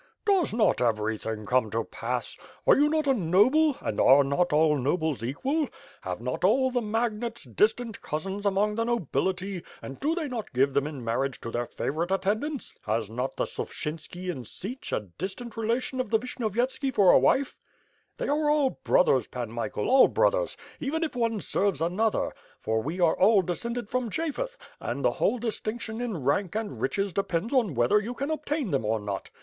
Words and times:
"Does 0.25 0.51
not 0.51 0.81
everything 0.81 1.45
come 1.45 1.69
to 1.69 1.83
pass? 1.83 2.35
Are 2.65 2.75
you 2.75 2.89
not 2.89 3.05
a 3.05 3.13
noble, 3.13 3.77
and 3.81 4.01
are 4.01 4.23
not 4.23 4.51
all 4.51 4.75
nobles 4.75 5.21
equal? 5.23 5.69
Have 6.01 6.19
not 6.19 6.43
all 6.43 6.71
the 6.71 6.81
magnates 6.81 7.43
distant 7.43 8.01
cousins 8.01 8.43
among 8.43 8.73
the 8.73 8.83
nobility, 8.83 9.61
and 9.79 9.99
do 9.99 10.15
they 10.15 10.27
not 10.27 10.53
give 10.53 10.73
them 10.73 10.87
in 10.87 11.03
marriage 11.05 11.39
to 11.41 11.51
their 11.51 11.67
favorite 11.67 12.09
attendants? 12.09 12.73
Has 12.81 13.11
not 13.11 13.35
the 13.37 13.45
Suffchynski 13.45 14.31
in 14.31 14.41
Siench 14.43 14.91
a 14.91 15.01
distant 15.19 15.55
relation 15.55 16.01
of 16.01 16.09
the 16.09 16.17
Vishnyovy 16.17 16.55
etski 16.57 16.91
for 16.91 17.11
a 17.11 17.19
wife. 17.19 17.55
They 18.17 18.27
are 18.27 18.49
all 18.49 18.71
brothers 18.83 19.27
Pan 19.27 19.51
Michael, 19.51 19.87
all 19.87 20.07
brothers, 20.07 20.57
even 20.79 21.03
if 21.03 21.15
one 21.15 21.39
serves 21.41 21.79
another, 21.79 22.31
for 22.59 22.81
we 22.81 22.99
all 22.99 23.43
descended 23.43 23.87
from 23.87 24.09
Japhet; 24.09 24.57
and 24.79 25.05
the 25.05 25.11
whole 25.11 25.37
distinction 25.37 26.01
in 26.01 26.23
rank 26.23 26.55
and 26.55 26.81
riches 26.81 27.13
depends 27.13 27.53
on 27.53 27.75
whether 27.75 27.99
you 27.99 28.15
can 28.15 28.31
obtain 28.31 28.71
them 28.71 28.83
or 28.83 28.99
not. 28.99 29.29